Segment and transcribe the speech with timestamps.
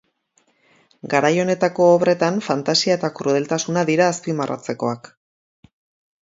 [1.13, 5.13] Garai honetako obretan fantasia eta krudeltasuna dira azpimarratzekoak.